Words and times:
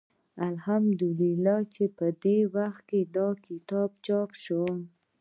الحمد 0.49 1.01
لله 1.21 1.57
چې 1.73 1.83
په 1.97 2.07
دې 2.23 2.37
وخت 2.55 2.81
کې 2.89 3.01
دا 3.15 3.27
کتاب 3.45 3.89
چاپ 4.05 4.29
شو. 4.43 4.63